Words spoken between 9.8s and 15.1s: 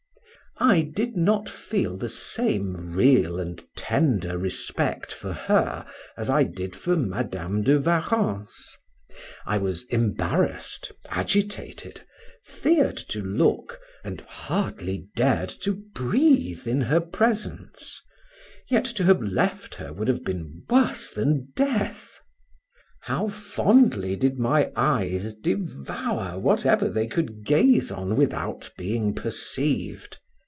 embarrassed, agitated, feared to look, and hardly